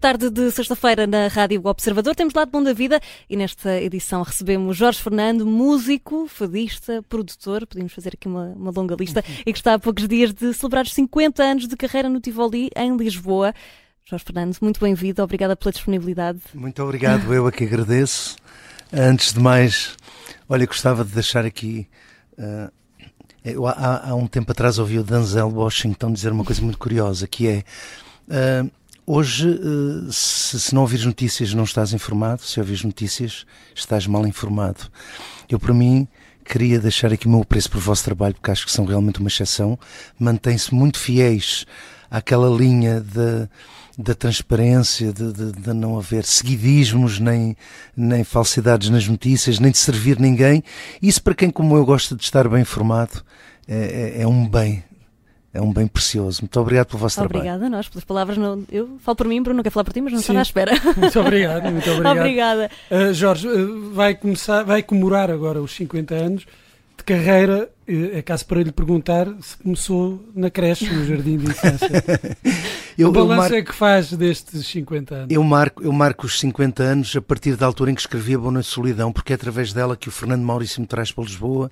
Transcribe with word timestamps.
Tarde 0.00 0.30
de 0.30 0.50
sexta-feira 0.50 1.06
na 1.06 1.28
Rádio 1.28 1.60
Observador 1.62 2.16
temos 2.16 2.32
lá 2.32 2.46
de 2.46 2.50
Bom 2.50 2.62
da 2.62 2.72
Vida 2.72 2.98
e 3.28 3.36
nesta 3.36 3.78
edição 3.82 4.22
recebemos 4.22 4.74
Jorge 4.74 4.98
Fernando, 4.98 5.44
músico, 5.44 6.26
fadista, 6.26 7.04
produtor, 7.06 7.66
podemos 7.66 7.92
fazer 7.92 8.14
aqui 8.14 8.26
uma, 8.26 8.46
uma 8.56 8.70
longa 8.74 8.96
lista, 8.98 9.22
uhum. 9.28 9.34
e 9.44 9.52
que 9.52 9.58
está 9.58 9.74
há 9.74 9.78
poucos 9.78 10.08
dias 10.08 10.32
de 10.32 10.54
celebrar 10.54 10.86
os 10.86 10.94
50 10.94 11.42
anos 11.42 11.68
de 11.68 11.76
carreira 11.76 12.08
no 12.08 12.18
Tivoli, 12.18 12.70
em 12.74 12.96
Lisboa. 12.96 13.54
Jorge 14.02 14.24
Fernando, 14.24 14.56
muito 14.62 14.80
bem-vindo, 14.80 15.22
obrigada 15.22 15.54
pela 15.54 15.70
disponibilidade. 15.70 16.40
Muito 16.54 16.82
obrigado, 16.82 17.34
eu 17.34 17.46
aqui 17.46 17.64
agradeço. 17.64 18.36
Antes 18.90 19.34
de 19.34 19.38
mais, 19.38 19.96
olha, 20.48 20.64
gostava 20.64 21.04
de 21.04 21.12
deixar 21.12 21.44
aqui. 21.44 21.86
Uh, 22.38 22.79
eu, 23.44 23.66
há, 23.66 24.10
há, 24.10 24.14
um 24.14 24.26
tempo 24.26 24.52
atrás 24.52 24.78
ouvi 24.78 24.98
o 24.98 25.04
Denzel 25.04 25.48
Washington 25.48 26.12
dizer 26.12 26.32
uma 26.32 26.44
coisa 26.44 26.62
muito 26.62 26.78
curiosa, 26.78 27.26
que 27.26 27.48
é. 27.48 27.64
Uh, 28.28 28.70
Hoje, 29.12 29.48
uh, 29.48 30.12
se, 30.12 30.60
se, 30.60 30.72
não 30.72 30.82
ouvires 30.82 31.04
notícias, 31.04 31.52
não 31.52 31.64
estás 31.64 31.92
informado. 31.92 32.42
Se 32.42 32.60
ouvires 32.60 32.84
notícias, 32.84 33.44
estás 33.74 34.06
mal 34.06 34.24
informado. 34.24 34.88
Eu, 35.48 35.58
para 35.58 35.74
mim, 35.74 36.06
queria 36.44 36.78
deixar 36.78 37.12
aqui 37.12 37.26
o 37.26 37.30
meu 37.30 37.40
apreço 37.40 37.68
o 37.74 37.80
vosso 37.80 38.04
trabalho, 38.04 38.34
porque 38.34 38.52
acho 38.52 38.64
que 38.64 38.70
são 38.70 38.84
realmente 38.84 39.18
uma 39.18 39.28
exceção. 39.28 39.76
Mantém-se 40.16 40.72
muito 40.72 40.96
fiéis 40.96 41.66
àquela 42.08 42.48
linha 42.56 43.00
de 43.00 43.48
da 44.02 44.14
transparência, 44.14 45.12
de, 45.12 45.32
de, 45.32 45.52
de, 45.52 45.72
não 45.72 45.98
haver 45.98 46.24
seguidismos, 46.24 47.18
nem, 47.18 47.56
nem 47.96 48.24
falsidades 48.24 48.88
nas 48.88 49.06
notícias, 49.06 49.58
nem 49.58 49.70
de 49.70 49.78
servir 49.78 50.18
ninguém. 50.18 50.62
Isso, 51.00 51.22
para 51.22 51.34
quem 51.34 51.50
como 51.50 51.76
eu 51.76 51.84
gosta 51.84 52.16
de 52.16 52.22
estar 52.22 52.48
bem 52.48 52.62
informado, 52.62 53.22
é, 53.68 54.16
é, 54.18 54.22
é 54.22 54.26
um 54.26 54.48
bem. 54.48 54.82
É 55.52 55.60
um 55.60 55.72
bem 55.72 55.88
precioso. 55.88 56.42
Muito 56.42 56.60
obrigado 56.60 56.86
pelo 56.86 57.00
vosso 57.00 57.20
Obrigada 57.20 57.42
trabalho. 57.42 57.56
Obrigada 57.56 57.74
a 57.74 57.76
nós 57.76 57.88
pelas 57.88 58.04
palavras. 58.04 58.38
Não, 58.38 58.62
eu 58.70 58.98
falo 59.00 59.16
por 59.16 59.26
mim, 59.26 59.42
Bruno, 59.42 59.56
não 59.56 59.62
quero 59.64 59.72
falar 59.72 59.84
por 59.84 59.92
ti, 59.92 60.00
mas 60.00 60.12
não 60.12 60.20
estou 60.20 60.36
à 60.36 60.42
espera. 60.42 60.72
Muito 60.96 61.18
obrigado, 61.18 61.72
muito 61.72 61.90
obrigado. 61.90 62.18
Obrigada. 62.18 62.70
Uh, 62.88 63.12
Jorge, 63.12 63.48
uh, 63.48 63.90
vai, 63.90 64.14
começar, 64.14 64.62
vai 64.62 64.80
comemorar 64.80 65.28
agora 65.28 65.60
os 65.60 65.74
50 65.74 66.14
anos 66.14 66.46
de 67.00 67.04
carreira. 67.04 67.70
Uh, 67.88 68.16
é 68.16 68.22
caso 68.22 68.46
para 68.46 68.62
lhe 68.62 68.70
perguntar 68.70 69.26
se 69.40 69.56
começou 69.56 70.24
na 70.34 70.50
creche, 70.50 70.88
no 70.88 71.04
jardim 71.04 71.38
de 71.38 71.46
infância. 71.46 71.88
eu, 72.96 73.12
que 73.12 73.18
balanço 73.18 73.40
marco, 73.40 73.54
é 73.56 73.62
que 73.62 73.74
faz 73.74 74.12
destes 74.12 74.66
50 74.66 75.14
anos? 75.14 75.28
Eu 75.30 75.42
marco, 75.42 75.82
eu 75.82 75.92
marco 75.92 76.26
os 76.26 76.38
50 76.38 76.82
anos 76.82 77.16
a 77.16 77.20
partir 77.20 77.56
da 77.56 77.66
altura 77.66 77.90
em 77.90 77.94
que 77.94 78.00
escrevi 78.00 78.34
A 78.34 78.38
Boa 78.38 78.52
Noite 78.52 78.68
Solidão, 78.68 79.12
porque 79.12 79.32
é 79.32 79.36
através 79.36 79.72
dela 79.72 79.96
que 79.96 80.08
o 80.08 80.12
Fernando 80.12 80.42
Maurício 80.42 80.80
me 80.80 80.86
traz 80.86 81.10
para 81.10 81.24
Lisboa 81.24 81.70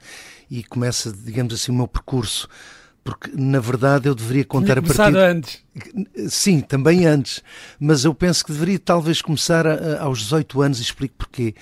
e 0.50 0.64
começa, 0.64 1.12
digamos 1.12 1.54
assim, 1.54 1.70
o 1.70 1.74
meu 1.74 1.86
percurso 1.86 2.48
porque 3.04 3.30
na 3.34 3.58
verdade 3.58 4.06
eu 4.06 4.14
deveria 4.14 4.44
contar 4.44 4.78
a 4.78 4.82
partir 4.82 5.16
antes. 5.16 5.64
Sim, 6.28 6.60
também 6.60 7.06
antes, 7.06 7.42
mas 7.80 8.04
eu 8.04 8.12
penso 8.12 8.44
que 8.44 8.52
deveria 8.52 8.78
talvez 8.78 9.22
começar 9.22 9.66
a, 9.66 9.72
a, 9.72 10.02
aos 10.02 10.18
18 10.18 10.60
anos 10.60 10.78
e 10.78 10.82
explico 10.82 11.14
porquê. 11.16 11.54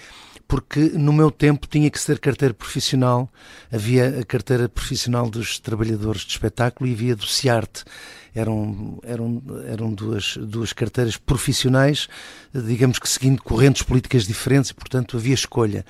Porque 0.48 0.80
no 0.80 1.12
meu 1.12 1.30
tempo 1.30 1.66
tinha 1.66 1.91
que 1.91 1.98
ser 2.00 2.20
carteira 2.20 2.55
profissional, 2.55 3.28
havia 3.72 4.20
a 4.20 4.25
carteira 4.25 4.69
profissional 4.69 5.28
dos 5.28 5.58
trabalhadores 5.58 6.22
de 6.22 6.30
espetáculo 6.30 6.88
e 6.88 6.92
havia 6.92 7.16
do 7.16 7.27
CIARTE. 7.27 7.84
Eram, 8.34 9.00
eram, 9.03 9.42
eram 9.66 9.92
duas, 9.92 10.36
duas 10.36 10.72
carteiras 10.72 11.16
profissionais, 11.16 12.06
digamos 12.55 12.98
que 12.98 13.08
seguindo 13.08 13.42
correntes 13.42 13.83
políticas 13.83 14.27
diferentes 14.27 14.70
e, 14.70 14.75
portanto, 14.75 15.16
havia 15.16 15.34
escolha. 15.34 15.84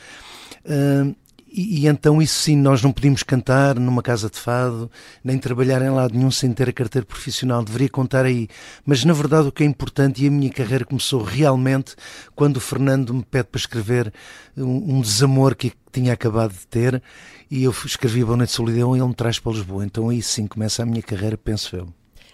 Uh, 0.65 1.15
e, 1.57 1.87
então 1.87 2.21
isso 2.21 2.39
sim, 2.41 2.57
nós 2.57 2.83
não 2.83 2.93
podíamos 2.93 3.23
cantar 3.23 3.77
numa 3.77 4.03
casa 4.03 4.29
de 4.29 4.39
fado, 4.39 4.91
nem 5.25 5.39
trabalhar 5.39 5.81
em 5.81 5.89
lado 5.89 6.15
nenhum 6.15 6.31
sem 6.31 6.53
ter 6.53 6.69
a 6.69 6.73
carteira 6.73 7.07
profissional, 7.07 7.65
deveria 7.65 7.89
contar 7.89 8.27
aí. 8.27 8.47
Mas 8.85 9.05
na 9.05 9.15
verdade 9.15 9.49
o 9.49 9.53
que 9.53 9.63
é 9.63 9.67
importante, 9.67 10.23
e 10.23 10.29
a 10.29 10.31
minha 10.31 10.51
carreira 10.51 10.85
começou 10.85 11.23
realmente 11.23 11.95
quando 12.35 12.59
o 12.59 12.61
Fernando 12.61 13.15
me 13.15 13.23
pede 13.23 13.49
para 13.51 13.59
escrever 13.59 14.13
um, 14.57 14.99
um 14.99 15.01
desamor 15.01 15.55
que 15.55 15.73
tinha 15.91 16.13
acabado 16.13 16.53
de 16.53 16.67
ter, 16.67 17.03
e 17.51 17.65
eu 17.65 17.71
escrevi 17.71 18.23
Boa 18.23 18.37
Noite 18.37 18.53
Solidão 18.53 18.95
e 18.95 19.01
ele 19.01 19.09
me 19.09 19.15
traz 19.15 19.39
para 19.39 19.53
Lisboa. 19.53 19.85
Então 19.85 20.11
aí 20.11 20.21
sim 20.21 20.47
começa 20.47 20.83
a 20.83 20.87
minha 20.87 21.03
carreira, 21.03 21.39
penso 21.39 21.75
eu. 21.75 21.89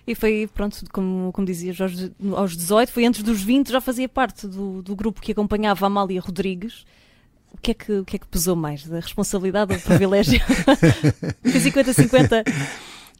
E 0.04 0.16
foi, 0.16 0.48
pronto, 0.52 0.84
como, 0.92 1.30
como 1.32 1.46
dizia 1.46 1.72
Jorge, 1.72 2.10
aos 2.34 2.56
18, 2.56 2.91
foi 2.91 3.04
antes 3.04 3.22
dos 3.22 3.41
20, 3.41 3.70
já 3.70 3.80
fazia 3.80 4.08
parte 4.08 4.48
do, 4.48 4.82
do 4.82 4.96
grupo 4.96 5.20
que 5.20 5.30
acompanhava 5.30 5.86
a 5.86 5.88
Amália 5.88 6.20
Rodrigues 6.20 6.84
que 7.62 7.70
é 7.70 7.74
que, 7.74 7.92
o 7.92 8.04
que, 8.04 8.16
é 8.16 8.18
que 8.18 8.26
pesou 8.26 8.56
mais? 8.56 8.90
A 8.92 8.96
responsabilidade 8.96 9.72
ou 9.72 9.78
o 9.78 9.82
privilégio? 9.82 10.40
50-50? 11.46 12.44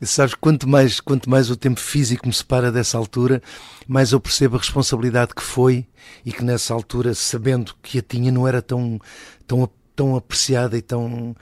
Sabes, 0.03 0.35
quanto 0.35 0.69
mais, 0.69 0.99
quanto 0.99 1.31
mais 1.31 1.49
o 1.49 1.57
tempo 1.57 1.79
físico 1.79 2.27
me 2.27 2.33
separa 2.35 2.73
dessa 2.73 2.99
altura, 2.99 3.41
mais 3.87 4.11
eu 4.11 4.19
percebo 4.19 4.57
a 4.57 4.59
responsabilidade 4.59 5.33
que 5.33 5.43
foi 5.43 5.87
e 6.27 6.33
que 6.33 6.43
nessa 6.43 6.75
altura, 6.75 7.15
sabendo 7.15 7.73
que 7.81 8.01
a 8.01 8.03
tinha, 8.03 8.33
não 8.33 8.49
era 8.49 8.61
tão, 8.61 8.99
tão, 9.47 9.71
tão 9.95 10.17
apreciada 10.17 10.77
e 10.77 10.83
tão, 10.83 11.37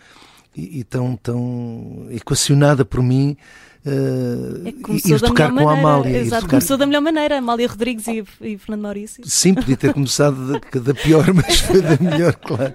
e, 0.54 0.80
e 0.80 0.84
tão, 0.84 1.16
tão 1.16 2.06
equacionada 2.10 2.84
por 2.84 3.02
mim, 3.02 3.34
uh, 3.86 4.66
é 4.66 4.70
ir 4.94 5.20
tocar 5.20 5.52
com 5.52 5.68
a 5.68 5.78
Amália. 5.78 6.18
Exato, 6.18 6.42
tocar... 6.42 6.50
começou 6.50 6.76
da 6.76 6.86
melhor 6.86 7.00
maneira, 7.00 7.38
Amália 7.38 7.68
Rodrigues 7.68 8.06
e, 8.06 8.24
e 8.40 8.58
Fernando 8.58 8.82
Maurício. 8.82 9.22
Sim, 9.26 9.54
podia 9.54 9.76
ter 9.76 9.92
começado 9.92 10.52
da, 10.52 10.80
da 10.80 10.94
pior, 10.94 11.26
mas 11.34 11.60
foi 11.60 11.82
da 11.82 11.96
melhor, 11.98 12.34
claro. 12.36 12.74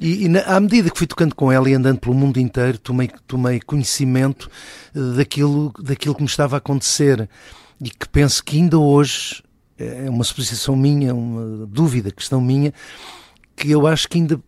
E, 0.00 0.24
e 0.24 0.28
na, 0.28 0.40
à 0.40 0.58
medida 0.58 0.90
que 0.90 0.98
fui 0.98 1.06
tocando 1.06 1.34
com 1.34 1.52
ela 1.52 1.68
e 1.68 1.74
andando 1.74 1.98
pelo 2.00 2.14
mundo 2.14 2.38
inteiro, 2.38 2.78
tomei, 2.78 3.08
tomei 3.26 3.60
conhecimento 3.60 4.50
uh, 4.94 5.12
daquilo, 5.16 5.72
daquilo 5.78 6.14
que 6.14 6.22
me 6.22 6.28
estava 6.28 6.56
a 6.56 6.58
acontecer 6.58 7.28
e 7.80 7.90
que 7.90 8.08
penso 8.08 8.44
que 8.44 8.56
ainda 8.56 8.78
hoje 8.78 9.42
é 9.78 10.08
uma 10.08 10.24
suposição 10.24 10.76
minha, 10.76 11.14
uma 11.14 11.66
dúvida, 11.66 12.10
questão 12.10 12.40
minha, 12.40 12.72
que 13.56 13.70
eu 13.70 13.86
acho 13.86 14.08
que 14.08 14.18
ainda 14.18 14.40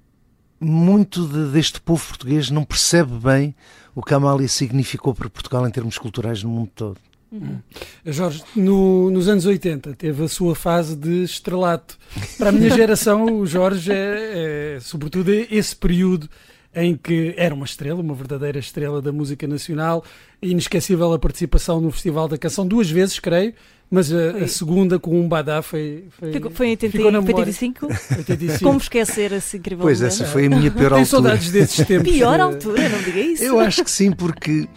muito 0.64 1.26
de, 1.26 1.52
deste 1.52 1.80
povo 1.80 2.06
português 2.06 2.50
não 2.50 2.64
percebe 2.64 3.12
bem 3.12 3.54
o 3.94 4.02
que 4.02 4.14
a 4.14 4.16
Amália 4.16 4.48
significou 4.48 5.14
para 5.14 5.30
Portugal 5.30 5.66
em 5.66 5.70
termos 5.70 5.98
culturais 5.98 6.42
no 6.42 6.50
mundo 6.50 6.70
todo. 6.74 6.98
Uhum. 7.30 7.58
Jorge, 8.06 8.44
no, 8.54 9.10
nos 9.10 9.28
anos 9.28 9.44
80 9.44 9.94
teve 9.94 10.24
a 10.24 10.28
sua 10.28 10.54
fase 10.54 10.94
de 10.94 11.24
estrelato. 11.24 11.98
Para 12.38 12.50
a 12.50 12.52
minha 12.52 12.70
geração, 12.74 13.24
o 13.24 13.46
Jorge 13.46 13.92
é, 13.92 14.76
é, 14.76 14.80
sobretudo, 14.80 15.30
esse 15.30 15.74
período 15.74 16.28
em 16.74 16.96
que 16.96 17.34
era 17.36 17.54
uma 17.54 17.64
estrela, 17.64 18.00
uma 18.00 18.14
verdadeira 18.14 18.58
estrela 18.58 19.00
da 19.00 19.12
música 19.12 19.46
nacional, 19.46 20.04
inesquecível 20.42 21.12
a 21.12 21.18
participação 21.18 21.80
no 21.80 21.90
Festival 21.90 22.28
da 22.28 22.36
Canção, 22.36 22.66
duas 22.66 22.90
vezes, 22.90 23.18
creio, 23.18 23.54
mas 23.90 24.12
a, 24.12 24.30
a 24.44 24.48
segunda 24.48 24.98
com 24.98 25.20
um 25.20 25.28
badá 25.28 25.62
foi. 25.62 26.04
Foi, 26.18 26.32
ficou, 26.32 26.50
foi 26.50 26.66
em 26.66 26.70
80, 26.70 26.98
85? 26.98 27.86
85? 27.86 28.64
Como 28.64 28.78
esquecer 28.78 29.32
esse 29.32 29.58
incrível 29.58 29.84
Pois, 29.84 30.02
essa 30.02 30.24
foi 30.24 30.46
a 30.46 30.48
minha 30.48 30.70
pior 30.70 30.92
altura. 30.92 30.94
Tenho 30.96 31.06
saudades 31.06 31.50
desses 31.50 31.84
tempos. 31.86 32.12
Pior 32.12 32.40
altura, 32.40 32.88
não 32.88 33.02
diga 33.02 33.20
isso. 33.20 33.44
Eu 33.44 33.60
acho 33.60 33.84
que 33.84 33.90
sim, 33.90 34.10
porque. 34.10 34.68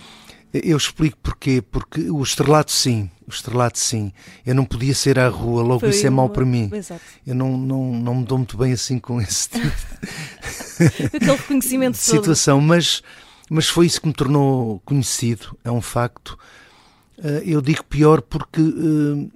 Eu 0.54 0.78
explico 0.78 1.18
porquê. 1.22 1.62
Porque 1.62 2.10
o 2.10 2.22
estrelato, 2.22 2.72
sim. 2.72 3.10
O 3.28 3.32
estrelato, 3.32 3.80
sim. 3.80 4.12
Eu 4.46 4.56
não 4.56 4.64
podia 4.64 4.94
ser 4.94 5.20
à 5.20 5.28
rua, 5.28 5.62
logo 5.62 5.82
Foi 5.82 5.90
isso 5.90 6.06
é 6.06 6.10
mau 6.10 6.30
para 6.30 6.46
mim. 6.46 6.70
Exato. 6.74 7.02
Eu 7.26 7.36
não, 7.36 7.58
não, 7.58 7.94
não 7.94 8.16
me 8.16 8.26
dou 8.26 8.38
muito 8.38 8.58
bem 8.58 8.72
assim 8.72 9.00
com 9.00 9.20
esse 9.20 9.50
tipo 9.50 9.68
Aquele 11.06 11.32
reconhecimento 11.32 11.96
de 11.96 12.02
situação, 12.02 12.62
mas, 12.62 13.02
mas 13.50 13.68
foi 13.68 13.86
isso 13.86 14.02
que 14.02 14.08
me 14.08 14.14
tornou 14.14 14.80
conhecido, 14.86 15.58
é 15.64 15.72
um 15.72 15.82
facto. 15.82 16.38
Uh, 17.18 17.42
eu 17.46 17.62
digo 17.62 17.84
pior 17.84 18.22
porque 18.22 18.62
uh, 18.62 19.32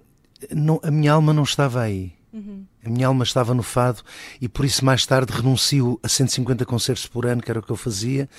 não, 0.52 0.80
a 0.84 0.92
minha 0.92 1.14
alma 1.14 1.34
não 1.34 1.44
estava 1.44 1.82
aí. 1.82 2.14
Uhum. 2.34 2.66
A 2.84 2.90
minha 2.90 3.08
alma 3.08 3.24
estava 3.24 3.54
no 3.54 3.64
fado 3.64 4.02
e 4.40 4.48
por 4.48 4.66
isso 4.66 4.86
mais 4.86 5.06
tarde 5.06 5.34
renuncio 5.34 6.00
a 6.02 6.08
150 6.08 6.66
concertos 6.66 7.06
por 7.06 7.26
ano, 7.26 7.42
que 7.42 7.52
era 7.52 7.60
o 7.60 7.64
que 7.64 7.72
eu 7.72 7.76
fazia, 7.76 8.30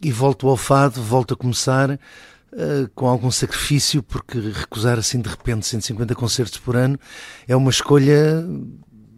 e 0.00 0.12
volto 0.12 0.48
ao 0.48 0.56
fado, 0.56 1.02
volto 1.02 1.34
a 1.34 1.36
começar 1.36 1.90
uh, 1.92 2.88
com 2.94 3.06
algum 3.06 3.30
sacrifício, 3.30 4.02
porque 4.02 4.38
recusar 4.38 4.98
assim 4.98 5.20
de 5.20 5.28
repente 5.28 5.66
150 5.66 6.14
concertos 6.14 6.58
por 6.58 6.76
ano 6.76 6.98
é 7.48 7.56
uma 7.56 7.70
escolha 7.70 8.44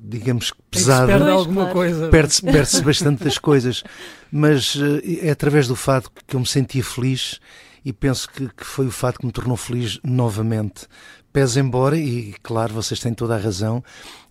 digamos 0.07 0.51
que 0.51 0.59
pesada. 0.71 1.07
Perde 1.07 1.31
alguma 1.31 1.67
coisa. 1.71 2.09
Perde-se 2.09 2.43
perde 2.43 2.83
bastante 2.85 3.25
das 3.25 3.39
coisas. 3.39 3.83
Mas 4.31 4.77
é 5.21 5.31
através 5.31 5.69
do 5.69 5.77
fado 5.77 6.11
que 6.27 6.37
eu 6.37 6.41
me 6.41 6.47
sentia 6.47 6.85
feliz 6.85 7.41
e 7.85 7.93
penso 7.93 8.29
que, 8.31 8.49
que 8.49 8.65
foi 8.65 8.87
o 8.87 8.91
fato 8.91 9.21
que 9.21 9.27
me 9.27 9.33
tornou 9.33 9.57
feliz 9.57 9.99
novamente 10.03 10.87
pese 11.35 11.59
embora, 11.59 11.99
e 11.99 12.33
claro, 12.45 12.73
vocês 12.73 13.01
têm 13.01 13.13
toda 13.13 13.35
a 13.35 13.39
razão, 13.39 13.83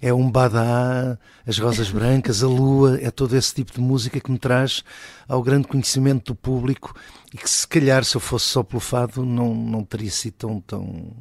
é 0.02 0.14
um 0.14 0.32
badá, 0.32 1.20
as 1.46 1.60
rosas 1.60 1.92
brancas, 1.92 2.42
a 2.42 2.48
lua, 2.48 2.98
é 3.02 3.12
todo 3.12 3.36
esse 3.36 3.54
tipo 3.54 3.74
de 3.74 3.82
música 3.82 4.22
que 4.22 4.32
me 4.32 4.40
traz 4.40 4.86
ao 5.28 5.44
grande 5.44 5.68
conhecimento 5.68 6.32
do 6.32 6.36
público 6.36 6.96
e 7.34 7.38
que 7.38 7.50
se 7.50 7.68
calhar 7.68 8.06
se 8.06 8.16
eu 8.16 8.22
fosse 8.22 8.46
só 8.46 8.64
pelo 8.64 8.80
fado 8.80 9.26
não, 9.26 9.54
não 9.54 9.84
teria 9.84 10.10
sido 10.10 10.36
tão, 10.36 10.62
tão, 10.62 11.12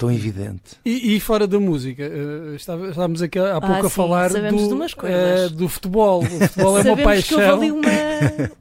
tão 0.00 0.10
evidente. 0.10 0.78
E, 0.82 1.14
e, 1.14 1.20
fora 1.20 1.46
da 1.46 1.60
música, 1.60 2.02
uh, 2.02 2.54
estávamos 2.54 3.20
aqui 3.20 3.38
há 3.38 3.60
pouco 3.60 3.84
ah, 3.84 3.86
a 3.86 3.90
falar 3.90 4.30
do, 4.30 4.38
uh, 4.38 5.50
do 5.50 5.68
futebol. 5.68 6.24
O 6.24 6.26
futebol 6.26 6.78
é 6.78 6.82
uma 6.84 6.96
paixão. 6.96 7.38
que 7.38 7.44
houve 7.44 7.66
ali 7.66 7.70
uma, 7.70 7.90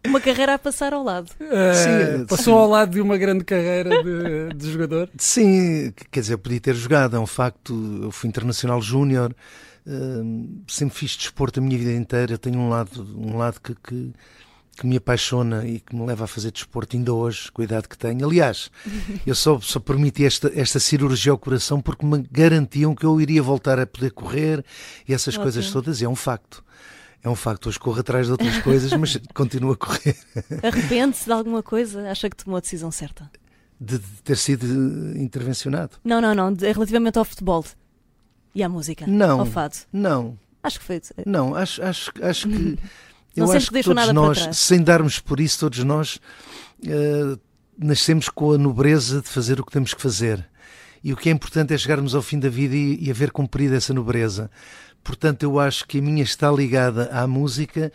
uma 0.05 0.19
carreira 0.19 0.55
a 0.55 0.59
passar 0.59 0.91
ao 0.91 1.01
lado. 1.01 1.29
Uh, 1.39 2.17
sim, 2.19 2.25
passou 2.25 2.55
sim. 2.55 2.59
ao 2.59 2.67
lado 2.67 2.91
de 2.91 2.99
uma 2.99 3.17
grande 3.17 3.45
carreira 3.45 4.03
de, 4.03 4.53
de, 4.53 4.69
jogador? 4.69 5.09
Sim, 5.17 5.93
quer 6.11 6.19
dizer, 6.19 6.35
podia 6.35 6.59
ter 6.59 6.75
jogado, 6.75 7.15
é 7.15 7.19
um 7.19 7.27
facto. 7.27 8.01
Eu 8.03 8.11
fui 8.11 8.27
internacional 8.27 8.81
júnior, 8.81 9.33
sempre 10.67 10.93
fiz 10.93 11.15
desporto 11.15 11.61
a 11.61 11.63
minha 11.63 11.77
vida 11.77 11.93
inteira. 11.93 12.37
Tenho 12.37 12.59
um 12.59 12.67
lado, 12.67 13.07
um 13.17 13.37
lado 13.37 13.61
que, 13.61 13.73
que 13.75 14.11
que 14.79 14.87
me 14.87 14.95
apaixona 14.95 15.65
e 15.67 15.81
que 15.81 15.93
me 15.93 16.05
leva 16.05 16.23
a 16.23 16.27
fazer 16.27 16.51
desporto 16.51 16.95
ainda 16.95 17.13
hoje, 17.13 17.51
com 17.51 17.61
a 17.61 17.65
idade 17.65 17.89
que 17.89 17.97
tenho. 17.97 18.25
Aliás, 18.25 18.71
eu 19.27 19.35
só, 19.35 19.59
só 19.59 19.77
permiti 19.77 20.23
esta, 20.23 20.49
esta 20.55 20.79
cirurgia 20.79 21.33
ao 21.33 21.37
coração 21.37 21.81
porque 21.81 22.05
me 22.05 22.25
garantiam 22.31 22.95
que 22.95 23.05
eu 23.05 23.19
iria 23.19 23.43
voltar 23.43 23.77
a 23.77 23.85
poder 23.85 24.11
correr 24.11 24.63
e 25.05 25.13
essas 25.13 25.33
Ótimo. 25.33 25.43
coisas 25.43 25.69
todas. 25.69 25.99
E 25.99 26.05
é 26.05 26.09
um 26.09 26.15
facto. 26.15 26.63
É 27.21 27.27
um 27.27 27.35
facto. 27.35 27.67
Hoje 27.67 27.77
corro 27.77 27.99
atrás 27.99 28.27
de 28.27 28.31
outras 28.31 28.57
coisas, 28.59 28.93
mas 28.93 29.19
continuo 29.35 29.73
a 29.73 29.75
correr. 29.75 30.15
Arrepende-se 30.63 31.25
de 31.25 31.31
alguma 31.33 31.61
coisa? 31.61 32.09
Acha 32.09 32.29
que 32.29 32.37
tomou 32.37 32.55
a 32.55 32.61
decisão 32.61 32.89
certa? 32.89 33.29
De, 33.77 33.99
de 33.99 34.21
ter 34.23 34.37
sido 34.37 34.65
intervencionado? 35.17 35.97
Não, 36.05 36.21
não, 36.21 36.33
não. 36.33 36.53
De, 36.53 36.71
relativamente 36.71 37.19
ao 37.19 37.25
futebol 37.25 37.65
e 38.55 38.63
à 38.63 38.69
música. 38.69 39.05
Não. 39.05 39.41
Ao 39.41 39.45
fado. 39.45 39.75
Não. 39.91 40.39
Acho 40.63 40.79
que 40.79 40.85
foi. 40.85 41.01
Não, 41.25 41.53
acho, 41.53 41.83
acho, 41.83 42.13
acho 42.21 42.47
que. 42.47 42.79
Eu 43.35 43.45
não 43.45 43.53
acho 43.53 43.71
que 43.71 43.83
todos 43.83 44.13
nós, 44.13 44.49
sem 44.53 44.81
darmos 44.81 45.19
por 45.19 45.39
isso, 45.39 45.59
todos 45.59 45.83
nós 45.83 46.19
uh, 46.83 47.39
nascemos 47.77 48.29
com 48.29 48.51
a 48.53 48.57
nobreza 48.57 49.21
de 49.21 49.27
fazer 49.27 49.59
o 49.59 49.65
que 49.65 49.71
temos 49.71 49.93
que 49.93 50.01
fazer. 50.01 50.45
E 51.03 51.13
o 51.13 51.17
que 51.17 51.29
é 51.29 51.31
importante 51.31 51.73
é 51.73 51.77
chegarmos 51.77 52.13
ao 52.13 52.21
fim 52.21 52.39
da 52.39 52.49
vida 52.49 52.75
e, 52.75 52.97
e 53.01 53.09
haver 53.09 53.31
cumprido 53.31 53.75
essa 53.75 53.93
nobreza. 53.93 54.51
Portanto, 55.03 55.43
eu 55.43 55.59
acho 55.59 55.87
que 55.87 55.99
a 55.99 56.01
minha 56.01 56.23
está 56.23 56.51
ligada 56.51 57.09
à 57.11 57.25
música. 57.25 57.91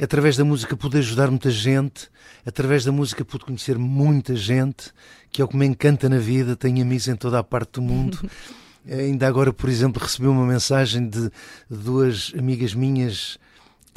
Através 0.00 0.36
da 0.36 0.44
música 0.44 0.76
pude 0.76 0.98
ajudar 0.98 1.28
muita 1.28 1.50
gente. 1.50 2.08
Através 2.46 2.84
da 2.84 2.92
música 2.92 3.24
pude 3.24 3.44
conhecer 3.44 3.76
muita 3.76 4.34
gente, 4.34 4.92
que 5.30 5.42
é 5.42 5.44
o 5.44 5.48
que 5.48 5.56
me 5.56 5.66
encanta 5.66 6.08
na 6.08 6.18
vida. 6.18 6.56
Tenho 6.56 6.80
amigos 6.80 7.06
em 7.06 7.16
toda 7.16 7.38
a 7.38 7.44
parte 7.44 7.72
do 7.72 7.82
mundo. 7.82 8.18
Ainda 8.90 9.26
agora, 9.26 9.52
por 9.52 9.68
exemplo, 9.68 10.02
recebi 10.02 10.26
uma 10.26 10.46
mensagem 10.46 11.06
de 11.06 11.30
duas 11.68 12.32
amigas 12.36 12.72
minhas 12.72 13.38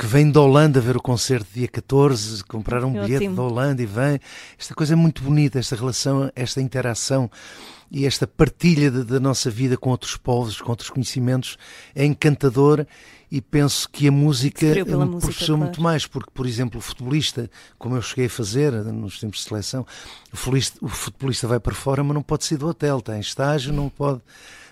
que 0.02 0.08
vem 0.08 0.32
da 0.32 0.42
Holanda 0.42 0.82
ver 0.82 0.98
o 0.98 1.00
concerto 1.00 1.48
dia 1.54 1.68
14, 1.68 2.44
comprar 2.46 2.84
um 2.84 2.92
bilhete 2.92 3.28
da 3.28 3.44
Holanda 3.44 3.84
e 3.84 3.86
vem. 3.86 4.20
Esta 4.58 4.74
coisa 4.74 4.94
é 4.94 4.96
muito 4.96 5.22
bonita, 5.22 5.60
esta 5.60 5.76
relação, 5.76 6.32
esta 6.36 6.60
interação 6.60 7.30
e 7.92 8.08
esta 8.08 8.26
partilha 8.26 8.90
da 8.90 9.20
nossa 9.20 9.52
vida 9.52 9.78
com 9.78 9.92
outros 9.92 10.18
povos, 10.18 10.60
com 10.60 10.72
outros 10.72 10.90
conhecimentos 10.90 11.56
é 11.94 12.04
encantador 12.04 12.84
e 13.30 13.42
penso 13.42 13.88
que 13.88 14.08
a 14.08 14.12
música 14.12 14.66
me 14.74 14.84
proporciona 14.86 15.30
claro. 15.30 15.58
muito 15.60 15.82
mais, 15.84 16.08
porque, 16.08 16.32
por 16.34 16.48
exemplo, 16.48 16.80
o 16.80 16.82
futebolista, 16.82 17.48
como 17.78 17.96
eu 17.96 18.02
cheguei 18.02 18.26
a 18.26 18.30
fazer 18.30 18.72
nos 18.72 19.20
tempos 19.20 19.42
de 19.42 19.50
seleção, 19.50 19.86
o 20.34 20.36
futebolista, 20.36 20.80
o 20.82 20.90
futebolista 20.90 21.48
vai 21.48 21.60
para 21.60 21.76
fora, 21.76 22.04
mas 22.04 22.16
não 22.16 22.24
pode 22.24 22.44
sair 22.44 22.58
do 22.58 22.68
hotel, 22.68 22.98
está 22.98 23.16
em 23.16 23.20
estágio, 23.20 23.72
não 23.72 23.88
pode 23.88 24.20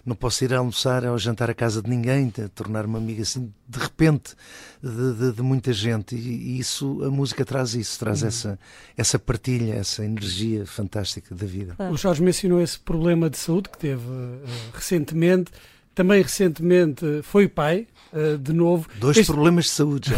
não 0.10 0.16
posso 0.16 0.44
ir 0.44 0.54
almoçar 0.54 1.06
ou 1.06 1.18
jantar 1.18 1.50
à 1.50 1.54
casa 1.54 1.82
de 1.82 1.90
ninguém, 1.90 2.32
tornar-me 2.56 2.98
amigo 2.98 3.22
assim 3.22 3.54
de 3.68 3.80
repente 3.80 4.34
de, 4.82 5.14
de, 5.14 5.32
de 5.34 5.42
muita 5.42 5.72
gente 5.72 6.16
e, 6.16 6.56
e, 6.56 6.60
isso 6.60 7.04
a 7.04 7.12
música 7.12 7.46
traz 7.46 7.76
isso, 7.76 8.00
traz 8.00 8.24
uhum. 8.24 8.28
essa 8.28 8.60
essa 8.98 9.20
partilha, 9.20 9.74
essa 9.74 10.04
energia 10.04 10.66
fantástica 10.66 11.36
da 11.36 11.46
vida. 11.46 11.76
O 11.92 11.96
Jorge 11.96 12.24
mencionou 12.24 12.60
esse 12.60 12.80
problema 12.80 13.30
de 13.30 13.38
saúde 13.38 13.70
que 13.70 13.78
teve 13.78 14.02
uh, 14.02 14.42
recentemente, 14.74 15.52
também 15.94 16.22
recentemente 16.22 17.06
foi 17.24 17.48
pai. 17.48 17.88
Uh, 18.12 18.40
de 18.40 18.54
novo. 18.54 18.90
Dois 18.96 19.18
este... 19.18 19.32
problemas 19.32 19.66
de 19.66 19.70
saúde. 19.70 20.12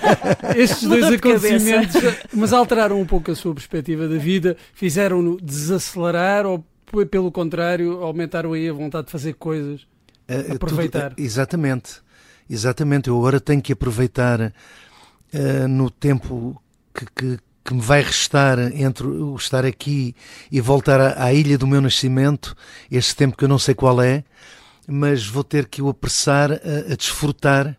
Estes 0.56 0.88
dois 0.88 1.04
acontecimentos, 1.04 1.94
mas 2.32 2.50
alteraram 2.50 2.98
um 2.98 3.04
pouco 3.04 3.30
a 3.30 3.34
sua 3.34 3.52
perspectiva 3.52 4.08
da 4.08 4.16
vida, 4.16 4.56
fizeram-no 4.72 5.38
desacelerar 5.38 6.46
ou 6.46 6.64
pelo 7.10 7.32
contrário, 7.32 8.02
aumentaram 8.02 8.52
aí 8.52 8.68
a 8.68 8.72
vontade 8.72 9.06
de 9.06 9.12
fazer 9.12 9.34
coisas, 9.34 9.82
uh, 10.28 10.54
aproveitar. 10.54 11.10
Tudo, 11.10 11.20
exatamente, 11.20 12.00
exatamente. 12.48 13.08
Eu 13.08 13.18
agora 13.18 13.40
tenho 13.40 13.60
que 13.60 13.72
aproveitar 13.72 14.40
uh, 14.40 15.68
no 15.68 15.90
tempo 15.90 16.60
que, 16.94 17.06
que, 17.06 17.38
que, 17.64 17.74
me 17.74 17.80
vai 17.80 18.02
restar 18.02 18.58
entre 18.74 19.06
o 19.06 19.34
estar 19.36 19.64
aqui 19.64 20.14
e 20.50 20.60
voltar 20.60 21.00
à, 21.00 21.24
à, 21.24 21.32
ilha 21.32 21.58
do 21.58 21.66
meu 21.66 21.80
nascimento, 21.80 22.54
este 22.90 23.14
tempo 23.16 23.36
que 23.36 23.44
eu 23.44 23.48
não 23.48 23.58
sei 23.58 23.74
qual 23.74 24.00
é, 24.00 24.24
mas 24.86 25.26
vou 25.26 25.42
ter 25.42 25.66
que 25.66 25.82
o 25.82 25.88
apressar 25.88 26.52
a, 26.52 26.92
a 26.92 26.96
desfrutar 26.96 27.76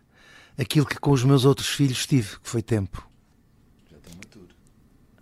aquilo 0.58 0.84
que 0.84 0.98
com 0.98 1.12
os 1.12 1.24
meus 1.24 1.44
outros 1.44 1.68
filhos 1.68 2.06
tive, 2.06 2.38
que 2.40 2.48
foi 2.48 2.60
tempo. 2.60 3.07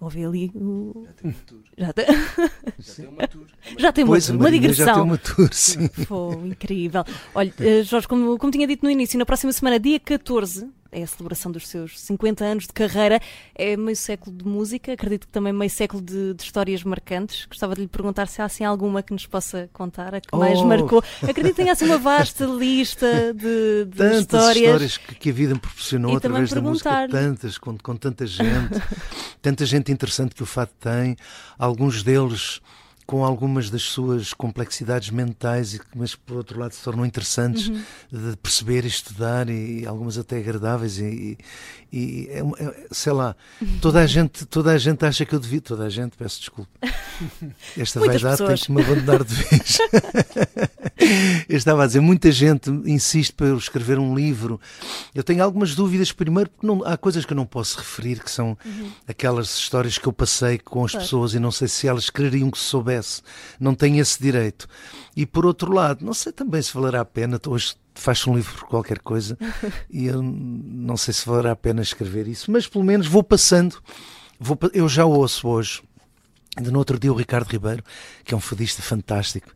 Ouvi 0.07 0.25
ali 0.25 0.53
o. 0.55 1.05
Já 1.05 1.13
tem 1.13 1.31
uma 1.33 1.41
tour. 1.45 1.59
Já 1.77 1.93
tem, 1.93 2.07
já 2.79 2.95
tem 2.95 3.09
uma 3.09 3.27
tour. 3.27 3.47
Já 3.77 3.93
tem 3.93 4.07
pois, 4.07 4.31
uma, 4.31 4.39
uma 4.39 4.51
digressão. 4.53 4.87
Já 4.87 4.95
tem 4.95 5.03
uma 5.03 5.19
tour, 5.19 5.49
sim. 5.53 5.89
Pô, 6.07 6.33
incrível. 6.45 7.05
Olha, 7.35 7.53
eh, 7.59 7.83
Jorge, 7.83 8.07
como, 8.07 8.39
como 8.39 8.53
tinha 8.53 8.69
dito 8.69 8.85
no 8.85 8.91
início, 8.91 9.19
na 9.19 9.27
próxima 9.27 9.53
semana, 9.53 9.81
dia 9.81 9.99
14, 9.99 10.71
é 10.97 11.03
a 11.03 11.07
celebração 11.07 11.53
dos 11.53 11.69
seus 11.69 12.01
50 12.01 12.43
anos 12.43 12.67
de 12.67 12.73
carreira, 12.73 13.21
é 13.55 13.77
meio 13.77 13.95
século 13.95 14.35
de 14.35 14.47
música, 14.47 14.95
acredito 14.95 15.27
que 15.27 15.33
também 15.33 15.53
meio 15.53 15.71
século 15.71 16.03
de, 16.03 16.33
de 16.33 16.43
histórias 16.43 16.83
marcantes. 16.83 17.45
Gostava 17.45 17.75
de 17.75 17.83
lhe 17.83 17.87
perguntar 17.87 18.27
se 18.27 18.41
há 18.41 18.47
assim 18.47 18.65
alguma 18.65 19.03
que 19.03 19.13
nos 19.13 19.27
possa 19.27 19.69
contar, 19.75 20.15
a 20.15 20.21
que 20.23 20.29
oh. 20.33 20.39
mais 20.39 20.59
marcou. 20.63 21.05
Acredito 21.23 21.55
que 21.55 21.63
tenha 21.63 21.73
assim 21.73 21.85
uma 21.85 21.99
vasta 21.99 22.47
lista 22.49 23.35
de, 23.35 23.85
de 23.85 23.97
Tantas 23.97 24.21
histórias. 24.21 24.57
histórias 24.57 24.97
que, 24.97 25.15
que, 25.17 25.31
a 25.31 25.33
vida 25.35 25.55
me 25.55 25.61
proporcionou 25.61 26.15
e 26.15 26.17
através 26.17 26.51
da 26.51 26.63
música, 26.63 27.09
tantas, 27.09 27.59
com, 27.59 27.77
com 27.77 27.95
tanta 27.95 28.27
gente, 28.27 28.83
tanta 29.43 29.67
gente 29.67 29.93
interessante 29.93 30.35
que 30.35 30.43
o 30.43 30.47
fato 30.47 30.73
tem, 30.81 31.15
alguns 31.59 32.03
deles 32.03 32.63
com 33.07 33.25
algumas 33.25 33.71
das 33.71 33.83
suas 33.83 34.35
complexidades 34.35 35.11
mentais, 35.11 35.79
mas 35.95 36.17
por 36.17 36.39
outro 36.39 36.59
lado 36.59 36.73
se 36.73 36.83
tornam 36.83 37.07
interessantes 37.07 37.69
uhum. 37.69 37.81
de 38.11 38.37
perceber 38.37 38.85
e 38.85 38.89
estudar 38.89 39.49
e 39.49 39.87
algumas 39.87 40.19
até 40.19 40.39
agradáveis 40.39 40.99
e, 40.99 41.39
e 41.93 42.29
é, 42.31 42.41
é, 42.41 42.87
sei 42.91 43.13
lá, 43.13 43.37
toda 43.81 44.01
a 44.01 44.07
gente 44.07 44.45
toda 44.47 44.73
a 44.73 44.79
gente 44.79 45.05
acha 45.05 45.25
que 45.25 45.35
eu 45.35 45.39
devia, 45.39 45.61
toda 45.61 45.85
a 45.85 45.91
gente, 45.91 46.17
peço 46.17 46.41
desculpa. 46.41 46.71
Esta 47.79 48.01
vaidade 48.01 48.45
tem 48.45 48.57
que 48.57 48.73
me 48.73 48.83
abandonar 48.83 49.23
de 49.23 49.35
vez. 49.35 49.79
eu 51.49 51.57
estava 51.57 51.85
a 51.85 51.87
dizer, 51.87 52.01
muita 52.01 52.31
gente 52.31 52.71
insiste 52.85 53.33
para 53.33 53.47
eu 53.47 53.57
escrever 53.57 53.99
um 53.99 54.15
livro. 54.15 54.61
Eu 55.15 55.23
tenho 55.23 55.43
algumas 55.43 55.75
dúvidas, 55.75 56.13
primeiro, 56.13 56.51
porque 56.51 56.67
não, 56.67 56.85
há 56.85 56.97
coisas 56.97 57.25
que 57.25 57.33
eu 57.33 57.37
não 57.37 57.47
posso 57.47 57.79
referir, 57.79 58.23
que 58.23 58.31
são 58.31 58.57
uhum. 58.65 58.91
aquelas 59.07 59.59
histórias 59.59 59.99
que 59.99 60.07
eu 60.07 60.13
passei 60.13 60.59
com 60.59 60.85
as 60.85 60.93
claro. 60.93 61.05
pessoas 61.05 61.35
e 61.35 61.39
não 61.39 61.51
sei 61.51 61.69
se 61.69 61.89
elas 61.89 62.11
quereriam 62.11 62.51
que 62.51 62.59
soubesse. 62.59 63.23
Não 63.59 63.75
tenho 63.75 64.01
esse 64.01 64.21
direito. 64.21 64.69
E 65.17 65.25
por 65.25 65.47
outro 65.47 65.73
lado, 65.73 66.05
não 66.05 66.15
sei 66.15 66.33
também 66.33 66.61
se 66.61 66.73
valerá 66.73 67.01
a 67.01 67.05
pena, 67.05 67.41
hoje 67.47 67.75
faz 67.95 68.27
um 68.27 68.37
livro 68.37 68.55
por 68.55 68.69
qualquer 68.69 68.99
coisa 68.99 69.39
e 69.91 70.07
eu 70.07 70.23
não 70.23 70.97
sei 70.99 71.15
se 71.15 71.27
valerá 71.27 71.53
a 71.53 71.57
pena 71.57 71.81
escrever 71.81 72.29
isso, 72.29 72.51
mas 72.51 72.67
pelo 72.67 72.85
menos 72.85 73.07
vou 73.07 73.23
passando. 73.23 73.77
Vou, 74.39 74.59
eu 74.75 74.87
já 74.87 75.07
ouço 75.07 75.49
hoje 75.49 75.83
de 76.61 76.71
no 76.71 76.79
outro 76.79 76.99
dia 76.99 77.13
o 77.13 77.17
Ricardo 77.17 77.49
Ribeiro, 77.49 77.83
que 78.25 78.33
é 78.33 78.37
um 78.37 78.41
fadista 78.41 78.83
fantástico, 78.83 79.51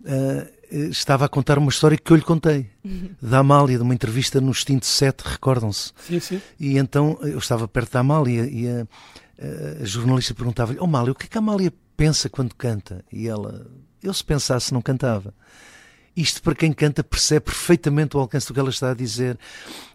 uh, 0.00 0.50
estava 0.90 1.26
a 1.26 1.28
contar 1.28 1.58
uma 1.58 1.68
história 1.68 1.98
que 1.98 2.10
eu 2.10 2.16
lhe 2.16 2.22
contei, 2.22 2.70
uhum. 2.84 3.10
da 3.20 3.38
Amália, 3.38 3.76
de 3.76 3.82
uma 3.82 3.94
entrevista 3.94 4.40
no 4.40 4.50
Extinto 4.50 4.86
7, 4.86 5.20
recordam-se? 5.22 5.92
Sim, 6.06 6.20
sim. 6.20 6.42
E 6.58 6.78
então 6.78 7.18
eu 7.22 7.38
estava 7.38 7.68
perto 7.68 7.92
da 7.92 8.00
Amália 8.00 8.48
e 8.50 8.68
a, 8.68 8.86
a 9.80 9.84
jornalista 9.84 10.34
perguntava-lhe, 10.34 10.78
oh 10.80 10.84
Amália, 10.84 11.12
o 11.12 11.14
que 11.14 11.26
é 11.26 11.28
que 11.28 11.38
a 11.38 11.40
Amália 11.40 11.72
pensa 11.96 12.28
quando 12.28 12.54
canta? 12.54 13.04
E 13.12 13.28
ela, 13.28 13.66
eu 14.02 14.12
se 14.14 14.24
pensasse 14.24 14.72
não 14.72 14.80
cantava. 14.80 15.34
Isto 16.16 16.42
para 16.42 16.54
quem 16.54 16.72
canta 16.72 17.02
percebe 17.02 17.46
perfeitamente 17.46 18.16
o 18.16 18.20
alcance 18.20 18.46
do 18.46 18.54
que 18.54 18.60
ela 18.60 18.70
está 18.70 18.90
a 18.90 18.94
dizer. 18.94 19.38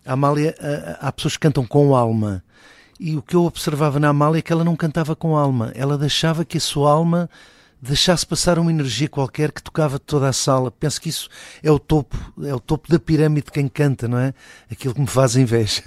A 0.05 0.13
Amália, 0.13 0.55
há 0.99 1.11
pessoas 1.11 1.33
que 1.33 1.41
cantam 1.41 1.65
com 1.65 1.95
alma, 1.95 2.43
e 2.99 3.15
o 3.15 3.21
que 3.21 3.35
eu 3.35 3.43
observava 3.43 3.99
na 3.99 4.09
Amália 4.09 4.39
é 4.39 4.41
que 4.41 4.51
ela 4.51 4.63
não 4.63 4.75
cantava 4.75 5.15
com 5.15 5.37
alma, 5.37 5.71
ela 5.75 5.97
deixava 5.97 6.43
que 6.43 6.57
a 6.57 6.61
sua 6.61 6.91
alma 6.91 7.29
deixasse 7.87 8.25
passar 8.25 8.59
uma 8.59 8.71
energia 8.71 9.07
qualquer 9.07 9.51
que 9.51 9.61
tocava 9.61 9.97
toda 9.97 10.27
a 10.27 10.33
sala. 10.33 10.71
Penso 10.71 11.01
que 11.01 11.09
isso 11.09 11.29
é 11.63 11.71
o 11.71 11.79
topo, 11.79 12.17
é 12.43 12.53
o 12.53 12.59
topo 12.59 12.89
da 12.89 12.99
pirâmide 12.99 13.45
de 13.45 13.51
quem 13.51 13.67
canta, 13.67 14.07
não 14.07 14.17
é? 14.17 14.33
Aquilo 14.71 14.93
que 14.93 15.01
me 15.01 15.07
faz 15.07 15.35
inveja. 15.35 15.81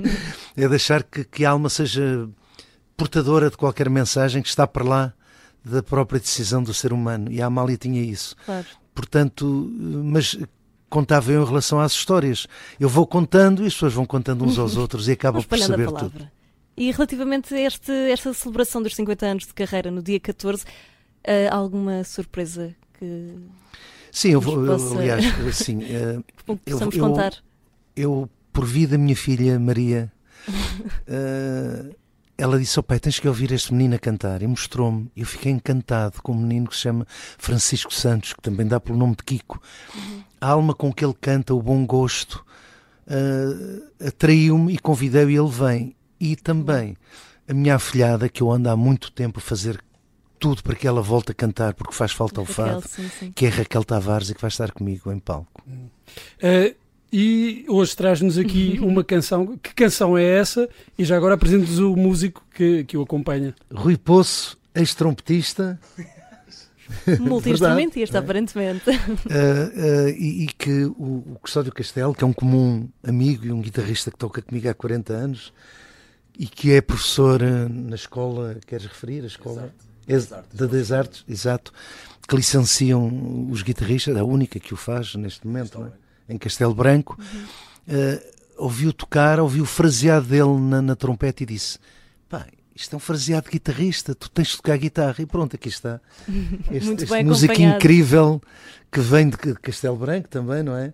é 0.56 0.68
deixar 0.68 1.02
que, 1.02 1.24
que 1.24 1.44
a 1.44 1.50
alma 1.50 1.68
seja 1.68 2.28
portadora 2.96 3.50
de 3.50 3.56
qualquer 3.56 3.88
mensagem 3.88 4.42
que 4.42 4.48
está 4.48 4.66
para 4.66 4.84
lá 4.84 5.12
da 5.64 5.82
própria 5.82 6.20
decisão 6.20 6.62
do 6.62 6.74
ser 6.74 6.92
humano. 6.92 7.30
E 7.30 7.40
a 7.40 7.46
Amália 7.46 7.76
tinha 7.76 8.02
isso. 8.02 8.34
Claro. 8.44 8.66
portanto, 8.94 9.70
mas 10.04 10.36
contava 10.88 11.30
eu 11.30 11.42
em 11.42 11.46
relação 11.46 11.80
às 11.80 11.92
histórias. 11.92 12.46
Eu 12.80 12.88
vou 12.88 13.06
contando 13.06 13.62
e 13.62 13.66
as 13.66 13.74
pessoas 13.74 13.94
vão 13.94 14.06
contando 14.06 14.44
uns 14.44 14.58
aos 14.58 14.74
outros 14.78 15.08
e 15.08 15.12
acabam 15.12 15.42
por 15.42 15.58
saber 15.58 15.86
palavra. 15.86 16.10
tudo. 16.10 16.30
E 16.76 16.92
relativamente 16.92 17.52
a 17.54 17.60
este, 17.60 17.90
esta 17.92 18.32
celebração 18.32 18.80
dos 18.80 18.94
50 18.94 19.26
anos 19.26 19.46
de 19.46 19.52
carreira 19.52 19.90
no 19.90 20.00
dia 20.00 20.20
14, 20.20 20.64
eh, 21.24 21.48
alguma 21.50 22.02
surpresa 22.04 22.74
que 22.98 23.34
Sim, 24.10 24.30
eu 24.30 24.40
vou, 24.40 24.64
eu, 24.64 24.72
possa- 24.78 24.98
aliás, 24.98 25.24
assim, 25.48 25.82
eh, 25.84 26.18
possamos 26.64 26.96
eu- 26.96 27.04
contar? 27.04 27.32
eu, 27.94 28.28
por 28.52 28.64
vida 28.64 28.92
da 28.96 28.98
minha 29.02 29.14
filha 29.16 29.58
Maria, 29.58 30.10
eh, 31.06 31.94
ela 32.36 32.58
disse 32.58 32.78
ao 32.78 32.82
pai: 32.82 32.98
Tens 33.00 33.18
que 33.18 33.28
ouvir 33.28 33.50
este 33.52 33.72
menino 33.72 33.94
a 33.96 33.98
cantar. 33.98 34.42
E 34.42 34.46
mostrou-me. 34.46 35.10
Eu 35.16 35.26
fiquei 35.26 35.50
encantado 35.52 36.22
com 36.22 36.32
um 36.32 36.36
menino 36.40 36.68
que 36.68 36.76
se 36.76 36.82
chama 36.82 37.06
Francisco 37.36 37.92
Santos, 37.92 38.32
que 38.32 38.40
também 38.40 38.66
dá 38.66 38.78
pelo 38.80 38.96
nome 38.98 39.16
de 39.16 39.24
Kiko. 39.24 39.60
A 40.40 40.48
alma 40.48 40.72
com 40.74 40.92
que 40.92 41.04
ele 41.04 41.14
canta, 41.20 41.52
o 41.54 41.60
bom 41.62 41.84
gosto, 41.84 42.44
eh, 43.06 44.06
atraiu-me 44.08 44.72
e 44.74 44.78
convidei-o 44.78 45.30
e 45.30 45.36
ele 45.36 45.48
vem. 45.50 45.96
E 46.20 46.36
também 46.36 46.96
a 47.48 47.54
minha 47.54 47.74
afilhada, 47.76 48.28
que 48.28 48.42
eu 48.42 48.50
ando 48.52 48.68
há 48.70 48.76
muito 48.76 49.10
tempo 49.10 49.38
a 49.38 49.42
fazer 49.42 49.80
tudo 50.38 50.62
para 50.62 50.74
que 50.74 50.86
ela 50.86 51.02
volte 51.02 51.32
a 51.32 51.34
cantar, 51.34 51.74
porque 51.74 51.94
faz 51.94 52.12
falta 52.12 52.40
ao 52.40 52.46
Raquel, 52.46 52.80
fado, 52.80 52.88
sim, 52.88 53.08
sim. 53.08 53.32
que 53.32 53.46
é 53.46 53.48
Raquel 53.48 53.84
Tavares 53.84 54.30
e 54.30 54.34
que 54.34 54.40
vai 54.40 54.48
estar 54.48 54.70
comigo 54.72 55.12
em 55.12 55.18
palco. 55.18 55.62
Eh, 56.40 56.74
e 57.12 57.64
hoje 57.68 57.96
traz-nos 57.96 58.38
aqui 58.38 58.78
uma 58.82 59.02
canção. 59.02 59.56
Que 59.56 59.74
canção 59.74 60.16
é 60.16 60.24
essa? 60.24 60.68
E 60.98 61.04
já 61.04 61.16
agora 61.16 61.34
apresentes 61.34 61.78
o 61.78 61.96
músico 61.96 62.42
que, 62.54 62.84
que 62.84 62.96
o 62.96 63.02
acompanha. 63.02 63.54
Rui 63.72 63.96
Poço, 63.96 64.58
ex-trompetista, 64.74 65.78
Multi-instrumentista, 67.20 68.20
Verdade, 68.20 68.24
aparentemente. 68.24 68.90
eh, 69.30 69.72
eh, 69.76 70.16
e, 70.18 70.44
e 70.44 70.46
que 70.46 70.84
o, 70.84 71.22
o 71.32 71.38
Custódio 71.40 71.72
Castelo, 71.72 72.14
que 72.14 72.24
é 72.24 72.26
um 72.26 72.32
comum 72.32 72.88
amigo 73.02 73.44
e 73.44 73.52
um 73.52 73.60
guitarrista 73.60 74.10
que 74.10 74.16
toca 74.16 74.40
comigo 74.40 74.68
há 74.68 74.74
40 74.74 75.12
anos 75.12 75.52
e 76.38 76.46
que 76.46 76.72
é 76.72 76.80
professor 76.80 77.42
na 77.68 77.96
escola, 77.96 78.56
queres 78.66 78.86
referir? 78.86 79.24
A 79.24 79.26
escola 79.26 79.74
Ex- 80.08 80.26
da 80.26 80.66
das 80.66 80.90
Artes, 80.92 81.24
exato, 81.28 81.72
que 82.26 82.34
licenciam 82.36 83.48
os 83.50 83.62
guitarristas, 83.62 84.16
a 84.16 84.24
única 84.24 84.58
que 84.58 84.72
o 84.74 84.76
faz 84.76 85.14
neste 85.14 85.46
momento, 85.46 85.78
não 85.78 85.86
é? 85.86 85.90
em 86.34 86.38
Castelo 86.38 86.74
Branco. 86.74 87.18
Eh, 87.86 88.22
ouviu 88.58 88.92
tocar, 88.92 89.38
ouviu 89.40 89.62
o 89.62 89.66
fraseado 89.66 90.26
dele 90.26 90.58
na, 90.60 90.82
na 90.82 90.96
trompete 90.96 91.42
e 91.44 91.46
disse: 91.46 91.78
Pá, 92.28 92.46
isto 92.74 92.92
é 92.94 92.96
um 92.96 93.00
fraseado 93.00 93.44
de 93.44 93.50
guitarrista, 93.52 94.14
tu 94.14 94.28
tens 94.28 94.48
de 94.48 94.56
tocar 94.56 94.76
guitarra. 94.76 95.16
E 95.20 95.26
pronto, 95.26 95.54
aqui 95.56 95.68
está. 95.68 96.00
Este, 96.70 96.86
Muito 96.86 97.02
este 97.04 97.14
acompanhado. 97.46 97.76
incrível 97.76 98.42
que 98.92 99.00
vem 99.00 99.28
de 99.30 99.36
Castelo 99.54 99.96
Branco 99.96 100.28
também, 100.28 100.62
não 100.62 100.76
é? 100.76 100.92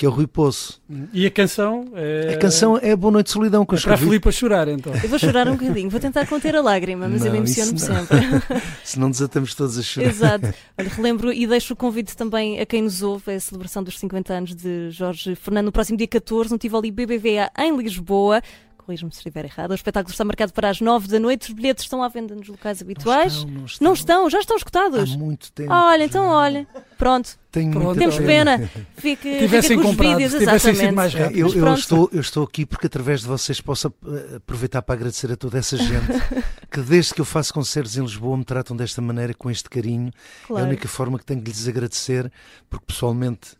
Que 0.00 0.06
é 0.06 0.08
o 0.08 0.12
Rui 0.12 0.26
Poço. 0.26 0.80
E 1.12 1.26
a 1.26 1.30
canção 1.30 1.92
é. 1.94 2.32
A 2.32 2.38
canção 2.38 2.78
é 2.80 2.96
Boa 2.96 3.12
Noite 3.12 3.26
de 3.26 3.32
Solidão, 3.32 3.66
que 3.66 3.74
eu 3.74 3.78
é 3.78 3.82
para 3.82 3.92
a. 3.96 3.98
Filipe 3.98 4.30
a 4.30 4.32
chorar, 4.32 4.66
então. 4.66 4.94
Eu 4.94 5.10
vou 5.10 5.18
chorar 5.18 5.46
um 5.46 5.58
bocadinho, 5.58 5.90
vou 5.90 6.00
tentar 6.00 6.26
conter 6.26 6.56
a 6.56 6.62
lágrima, 6.62 7.06
mas 7.06 7.22
eu 7.22 7.30
Não, 7.30 7.36
emociono-me 7.36 7.76
isso 7.76 7.92
não. 7.92 8.06
sempre. 8.06 8.62
Senão 8.82 9.10
desatamos 9.10 9.54
todos 9.54 9.76
a 9.78 9.82
chorar. 9.82 10.08
Exato. 10.08 10.54
Olha, 10.78 10.88
relembro 10.88 11.30
e 11.30 11.46
deixo 11.46 11.74
o 11.74 11.76
convite 11.76 12.16
também 12.16 12.58
a 12.58 12.64
quem 12.64 12.80
nos 12.80 13.02
ouve, 13.02 13.30
a 13.30 13.38
celebração 13.38 13.82
dos 13.82 13.98
50 13.98 14.32
anos 14.32 14.54
de 14.54 14.88
Jorge 14.88 15.34
Fernando, 15.34 15.66
no 15.66 15.72
próximo 15.72 15.98
dia 15.98 16.08
14, 16.08 16.50
no 16.50 16.56
Tivoli 16.56 16.90
BBVA 16.90 17.50
em 17.58 17.76
Lisboa. 17.76 18.40
Corrijo-me 18.80 19.12
se 19.12 19.18
estiver 19.18 19.44
errado. 19.44 19.70
O 19.70 19.74
espetáculo 19.74 20.10
está 20.12 20.24
marcado 20.24 20.52
para 20.52 20.68
as 20.70 20.80
9 20.80 21.06
da 21.08 21.18
noite. 21.20 21.48
Os 21.48 21.54
bilhetes 21.54 21.84
estão 21.84 22.02
à 22.02 22.08
venda 22.08 22.34
nos 22.34 22.48
locais 22.48 22.80
habituais. 22.82 23.44
Não 23.44 23.64
estão, 23.64 23.84
não 23.84 23.88
Não 23.90 23.92
estão, 23.94 24.30
já 24.30 24.40
estão 24.40 24.56
escutados. 24.56 25.12
Há 25.14 25.18
muito 25.18 25.52
tempo. 25.52 25.72
Olha, 25.72 26.04
então 26.04 26.26
olha. 26.26 26.66
Pronto, 26.98 27.38
Tenho 27.50 27.70
Pronto, 27.70 27.84
muita 27.86 28.00
temos 28.00 28.16
pena. 28.18 28.58
Fique, 28.96 29.22
fica 29.22 29.38
Tivessem 29.38 29.76
com 29.76 29.82
os 29.84 29.90
comprado, 29.96 30.18
vídeos, 30.18 30.32
tivessem 30.38 30.74
sido 30.74 30.94
mais 30.94 31.14
É, 31.14 31.18
rápido. 31.24 31.38
Eu, 31.38 31.46
Mas 31.46 31.54
eu 31.56 31.62
pronto. 31.62 31.78
estou, 31.78 32.10
eu 32.12 32.20
estou 32.20 32.44
aqui 32.44 32.66
porque 32.66 32.86
através 32.86 33.20
de 33.22 33.26
vocês 33.26 33.60
posso 33.60 33.86
ap- 33.88 33.94
aproveitar 34.36 34.82
para 34.82 34.94
agradecer 34.96 35.32
a 35.32 35.36
toda 35.36 35.58
essa 35.58 35.76
gente 35.76 36.06
que 36.70 36.80
desde 36.80 37.14
que 37.14 37.20
eu 37.20 37.24
faço 37.24 37.52
concertos 37.54 37.96
em 37.96 38.02
Lisboa 38.02 38.36
me 38.36 38.44
tratam 38.44 38.76
desta 38.76 39.00
maneira, 39.00 39.32
com 39.34 39.50
este 39.50 39.68
carinho. 39.70 40.08
É 40.08 40.44
a 40.44 40.46
Claro. 40.48 40.66
única 40.66 40.88
forma 40.88 41.18
que 41.18 41.24
tenho 41.24 41.40
de 41.40 41.50
lhes 41.50 41.66
agradecer, 41.66 42.30
porque 42.68 42.84
pessoalmente 42.86 43.52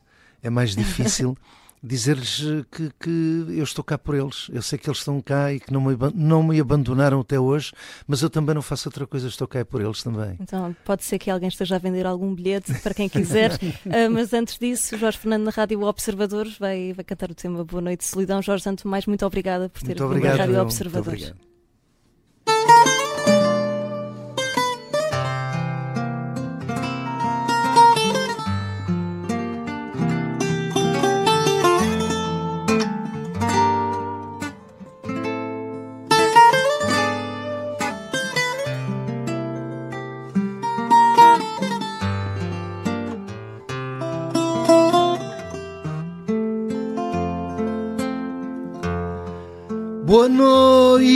é 0.43 0.51
mais 0.51 0.77
difícil 0.77 1.37
dizer-lhes 1.83 2.43
eh, 2.45 2.65
que, 2.71 2.91
que 3.01 3.45
eu 3.57 3.65
estou 3.65 3.83
cá 3.83 3.97
por 3.97 4.15
eles. 4.15 4.49
Eu 4.53 4.63
sei 4.63 4.79
que 4.79 4.89
eles 4.89 4.99
estão 4.99 5.21
cá 5.21 5.53
e 5.53 5.61
que 5.61 5.73
não 5.73 5.81
me, 5.81 5.97
não 6.15 6.43
me 6.43 6.61
abandonaram 6.61 7.21
até 7.21 7.39
hoje, 7.39 7.73
mas 8.07 8.23
eu 8.23 8.31
também 8.31 8.55
não 8.55 8.63
faço 8.63 8.89
outra 8.89 9.07
coisa, 9.07 9.29
estou 9.29 9.49
cá 9.49 9.65
por 9.65 9.81
eles 9.81 10.03
também. 10.03 10.37
Então, 10.41 10.75
pode 10.85 11.05
ser 11.05 11.19
que 11.19 11.31
alguém 11.31 11.49
esteja 11.49 11.77
a 11.77 11.79
vender 11.79 12.07
algum 12.07 12.35
bilhete 12.35 12.73
para 12.81 12.95
quem 12.95 13.09
quiser, 13.09 13.53
Ah, 13.87 14.09
mas 14.11 14.33
antes 14.33 14.59
disso, 14.59 14.97
Jorge 14.97 15.19
Fernando 15.19 15.45
na 15.45 15.51
Rádio 15.51 15.83
Observador 15.83 16.47
vai, 16.59 16.93
vai 16.93 17.05
cantar 17.05 17.31
o 17.31 17.35
tema 17.35 17.65
Boa 17.65 17.81
Noite 17.81 18.05
Solidão. 18.05 18.43
Jorge 18.43 18.65
Santo, 18.65 18.87
mais 18.87 19.07
muito 19.07 19.25
obrigada 19.25 19.69
por 19.69 19.83
ter 19.83 19.95
vindo 19.95 20.27
à. 20.27 20.35
Rádio 20.35 20.55
eu, 20.57 20.63
Observador. 20.63 21.50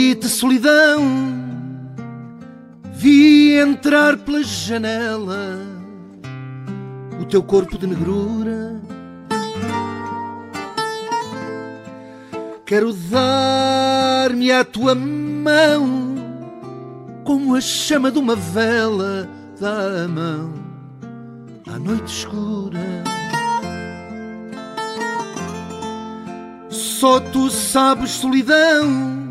Noite, 0.05 0.29
solidão. 0.29 1.01
Vi 2.93 3.57
entrar 3.57 4.17
pela 4.17 4.43
janela 4.43 5.59
o 7.19 7.25
teu 7.25 7.41
corpo 7.41 7.77
de 7.77 7.87
negrura. 7.87 8.81
Quero 12.65 12.93
dar-me 12.93 14.51
à 14.51 14.63
tua 14.63 14.95
mão 14.95 16.15
como 17.23 17.55
a 17.55 17.61
chama 17.61 18.11
de 18.11 18.19
uma 18.19 18.35
vela 18.35 19.27
dá 19.59 20.03
a 20.03 20.07
mão 20.07 20.53
à 21.67 21.79
noite 21.79 22.05
escura. 22.05 23.03
Só 26.69 27.19
tu 27.19 27.49
sabes 27.49 28.11
solidão, 28.11 29.24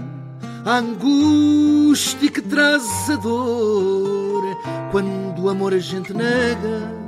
a 0.64 0.78
angústia 0.78 2.30
que 2.30 2.40
traz 2.40 3.10
a 3.10 3.16
dor 3.16 4.42
quando 4.90 5.42
o 5.42 5.48
amor 5.50 5.74
a 5.74 5.78
gente 5.78 6.14
nega. 6.14 7.04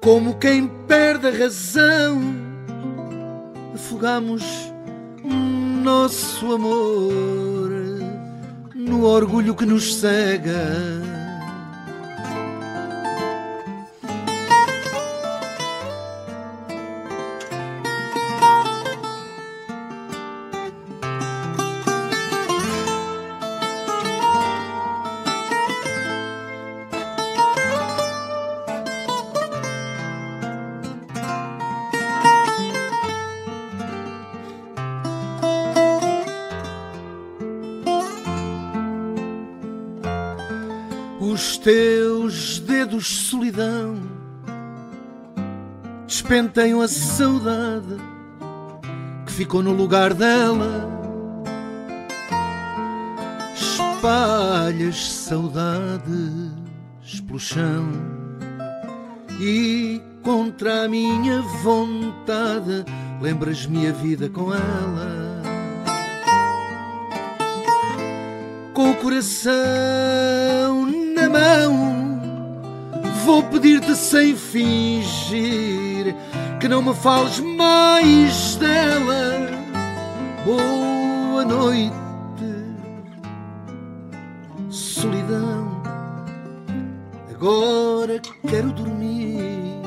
Como 0.00 0.38
quem 0.38 0.66
perde 0.88 1.28
a 1.28 1.30
razão, 1.30 2.18
afogamos 3.74 4.42
nosso 5.82 6.54
amor 6.54 7.70
no 8.74 9.04
orgulho 9.04 9.54
que 9.54 9.66
nos 9.66 9.96
cega. 9.96 11.09
Teus 41.62 42.58
dedos 42.58 43.04
de 43.04 43.28
solidão 43.28 43.96
despenteiam 46.06 46.80
a 46.80 46.88
saudade 46.88 47.96
que 49.26 49.32
ficou 49.32 49.62
no 49.62 49.72
lugar 49.72 50.14
dela. 50.14 50.88
Espalhas 53.54 55.12
saudades 55.12 56.00
pelo 57.26 57.38
chão 57.38 57.90
e 59.38 60.00
contra 60.22 60.84
a 60.84 60.88
minha 60.88 61.42
vontade 61.62 62.84
lembras-me 63.20 63.86
a 63.86 63.92
vida 63.92 64.30
com 64.30 64.54
ela. 64.54 65.30
Com 68.72 68.92
o 68.92 68.96
coração 68.96 70.69
na 71.20 71.28
mão. 71.28 72.20
Vou 73.24 73.42
pedir-te 73.42 73.94
sem 73.94 74.34
fingir 74.34 76.14
que 76.58 76.68
não 76.68 76.82
me 76.82 76.94
fales 76.94 77.38
mais 77.40 78.56
dela. 78.56 79.50
Boa 80.44 81.44
noite, 81.44 81.94
solidão. 84.70 85.82
Agora 87.30 88.20
quero 88.48 88.72
dormir 88.72 89.80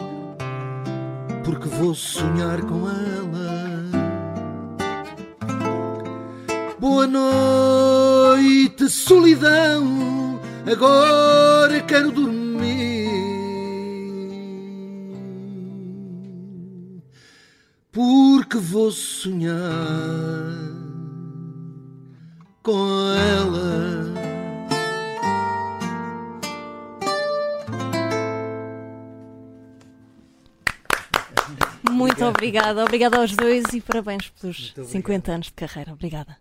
porque 1.44 1.68
vou 1.68 1.94
sonhar 1.94 2.62
com 2.62 2.88
ela. 2.88 3.74
Boa 6.80 7.08
noite, 7.08 8.90
solidão. 8.90 10.33
Agora 10.66 11.82
quero 11.82 12.12
dormir. 12.12 12.44
Porque 17.92 18.58
vou 18.58 18.92
sonhar 18.92 19.60
com 22.64 22.88
ela. 23.14 24.14
Muito 31.92 32.26
obrigada, 32.26 32.84
obrigada 32.84 33.18
aos 33.18 33.36
dois 33.36 33.66
e 33.74 33.82
parabéns 33.82 34.30
pelos 34.30 34.74
50 34.86 35.32
anos 35.32 35.48
de 35.48 35.54
carreira. 35.54 35.92
Obrigada. 35.92 36.38